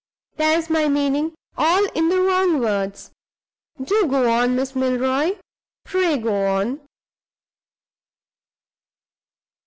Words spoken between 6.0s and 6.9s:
go on!"